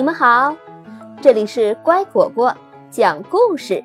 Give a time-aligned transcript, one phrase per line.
[0.00, 0.56] 你们好，
[1.20, 2.56] 这里是乖果果
[2.90, 3.84] 讲故事，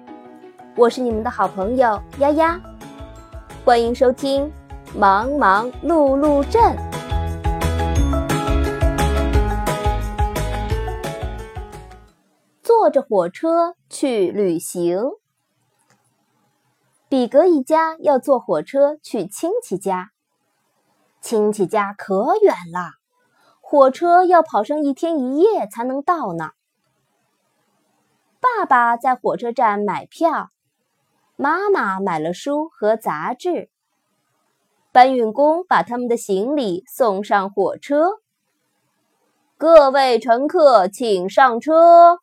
[0.78, 2.58] 我是你们的好朋友丫丫，
[3.66, 4.50] 欢迎收听
[4.98, 6.64] 《忙忙碌碌镇》。
[12.64, 14.98] 坐着火车去旅行，
[17.10, 20.12] 比格一家要坐火车去亲戚家，
[21.20, 23.05] 亲戚家可远了。
[23.68, 26.52] 火车要跑上一天一夜才能到呢。
[28.40, 30.50] 爸爸在火车站买票，
[31.36, 33.72] 妈妈买了书和杂志。
[34.92, 38.20] 搬运工把他们的行李送上火车。
[39.58, 42.20] 各位乘客，请上车。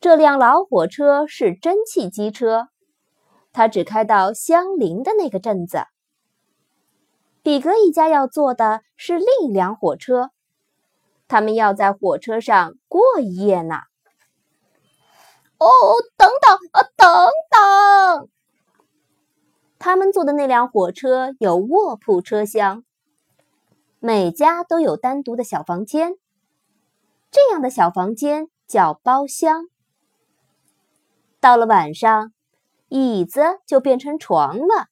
[0.00, 2.68] 这辆老火车是蒸汽机车，
[3.52, 5.84] 它只开到相邻的那个镇子。
[7.44, 10.30] 比格一家要坐的是另一辆火车，
[11.28, 13.80] 他们要在火车上过一夜呢。
[15.58, 15.68] 哦，
[16.16, 18.28] 等等啊，等等！
[19.78, 22.82] 他们坐的那辆火车有卧铺车厢，
[23.98, 26.14] 每家都有单独的小房间。
[27.30, 29.66] 这样的小房间叫包厢。
[31.40, 32.32] 到了晚上，
[32.88, 34.86] 椅子就变成床了。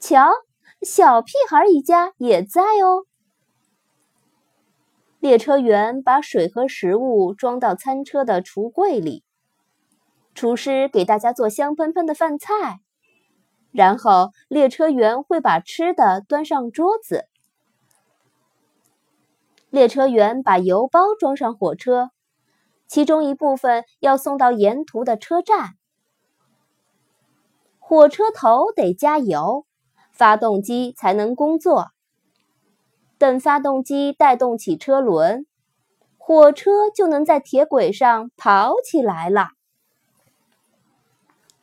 [0.00, 0.30] 瞧。
[0.82, 3.06] 小屁孩一家也在哦。
[5.20, 9.22] 列车员把水和食物装到餐车的橱柜里，
[10.34, 12.80] 厨师给大家做香喷喷的饭菜，
[13.70, 17.28] 然后列车员会把吃的端上桌子。
[19.70, 22.10] 列车员把邮包装上火车，
[22.88, 25.74] 其中一部分要送到沿途的车站。
[27.78, 29.64] 火车头得加油。
[30.22, 31.88] 发动机才能工作。
[33.18, 35.46] 等发动机带动起车轮，
[36.16, 39.48] 火车就能在铁轨上跑起来了。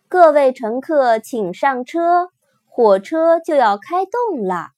[0.10, 2.32] 各位乘客，请上车，
[2.68, 4.72] 火车就要开动了。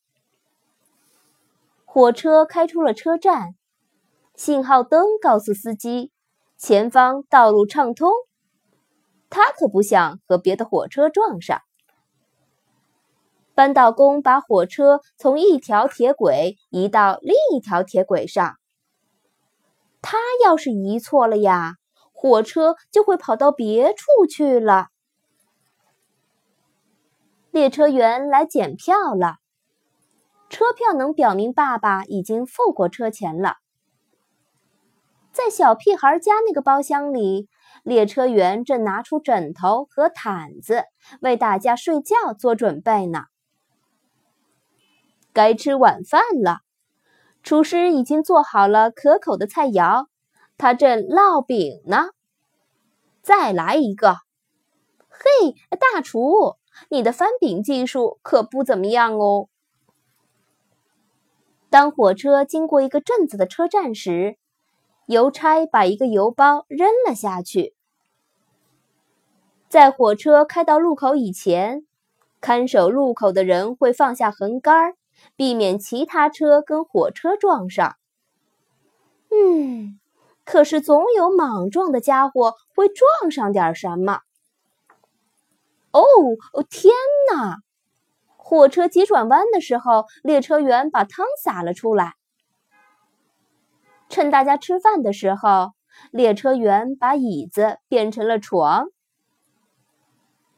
[1.84, 3.56] 火车开出了车站，
[4.36, 6.12] 信号灯告诉司机，
[6.56, 8.12] 前方道路畅通。
[9.28, 11.62] 他可不想和别的火车撞上。
[13.54, 18.56] 扳道工把火车从一条铁轨移到另一条铁轨上。
[20.00, 21.74] 他要是移错了呀，
[22.12, 24.88] 火车就会跑到别处去了。
[27.50, 29.36] 列车员来检票了，
[30.48, 33.56] 车票能表明爸爸已经付过车钱了。
[35.32, 37.48] 在小屁孩家那个包厢里，
[37.84, 40.84] 列车员正拿出枕头和毯子，
[41.20, 43.24] 为大家睡觉做准备呢。
[45.32, 46.58] 该吃晚饭了，
[47.42, 50.06] 厨师已经做好了可口的菜肴，
[50.58, 52.10] 他正烙饼呢。
[53.22, 54.16] 再来一个！
[55.08, 56.56] 嘿，大厨，
[56.88, 59.48] 你的翻饼技术可不怎么样哦。
[61.70, 64.36] 当火车经过一个镇子的车站时，
[65.06, 67.74] 邮差把一个邮包扔了下去。
[69.68, 71.86] 在火车开到路口以前，
[72.40, 74.96] 看守路口的人会放下横杆儿。
[75.36, 77.96] 避免其他车跟火车撞上。
[79.30, 79.98] 嗯，
[80.44, 84.20] 可是总有莽撞的家伙会撞上点什么。
[85.90, 86.02] 哦
[86.52, 86.92] 哦，天
[87.32, 87.58] 哪！
[88.36, 92.14] 火车急转弯的时候，列车员把汤洒了出来。
[94.08, 95.72] 趁大家吃饭的时候，
[96.10, 98.88] 列车员把椅子变成了床。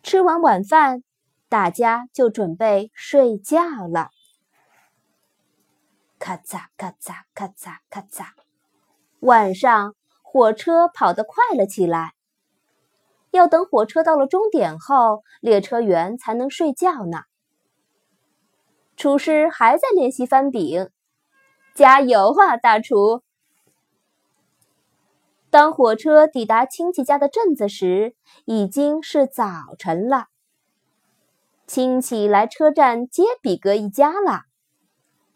[0.03, 1.03] 吃完晚饭，
[1.49, 4.11] 大家就准备睡觉了。
[6.25, 8.29] 咔嚓咔嚓咔嚓咔嚓，
[9.21, 12.15] 晚上火车跑得快了起来。
[13.31, 17.25] 要等火车到了终点后，列车员才能睡觉呢。
[18.97, 20.89] 厨师还在练习翻饼，
[21.75, 23.23] 加油啊，大厨！
[25.51, 28.17] 当火车抵达亲戚家的镇子时，
[28.47, 29.45] 已经是早
[29.79, 30.29] 晨了。
[31.67, 34.45] 亲戚来车站接比格一家了。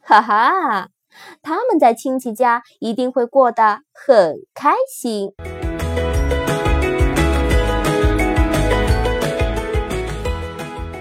[0.02, 0.88] 哈哈，
[1.42, 5.32] 他们在亲戚家一定会过得很开心。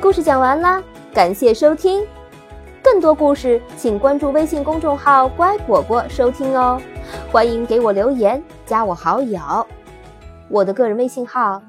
[0.01, 0.83] 故事讲完了，
[1.13, 2.05] 感谢收听。
[2.81, 6.81] 更多故事，请关注微信公众号“乖果果”收听哦。
[7.31, 9.39] 欢迎给我留言，加我好友。
[10.50, 11.61] 我的个人微信号：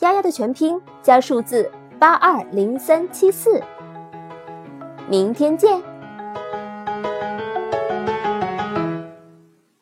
[0.00, 3.62] 丫丫的全拼加数字八二零三七四。
[5.08, 5.93] 明天见。